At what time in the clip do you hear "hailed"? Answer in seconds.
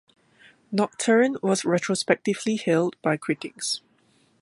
2.55-2.99